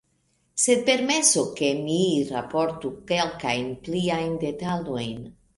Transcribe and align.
Sed 0.61 0.79
permesu 0.87 1.43
ke 1.59 1.69
mi 1.83 1.99
raportu 2.31 2.93
kelkajn 3.13 3.71
pliajn 3.85 4.37
detalojn. 4.49 5.25